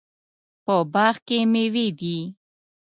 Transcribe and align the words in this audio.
په 0.65 0.75
باغ 0.93 1.15
کې 1.27 1.39
میوې 1.51 1.87
دي 1.99 2.17